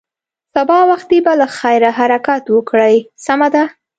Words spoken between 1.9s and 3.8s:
حرکت وکړې، سمه ده.